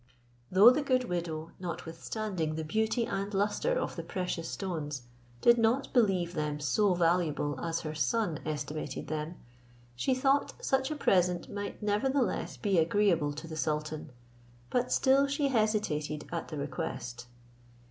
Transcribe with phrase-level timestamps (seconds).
[0.51, 5.03] Though the good widow, notwithstanding the beauty and lustre of the precious stones,
[5.41, 9.35] did not believe them so valuable as her son estimated them,
[9.95, 14.11] she thought such a present might nevertheless be agreeable to the sultan,
[14.71, 17.27] but still she hesitated at the request.